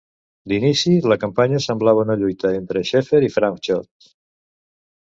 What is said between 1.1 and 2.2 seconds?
la campanya semblava una